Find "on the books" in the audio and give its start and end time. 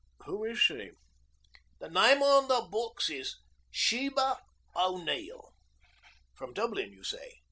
2.23-3.07